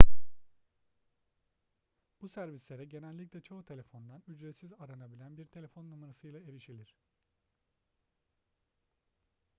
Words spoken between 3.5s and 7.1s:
telefondan ücretsiz aranabilen bir telefon numarasıyla erişilir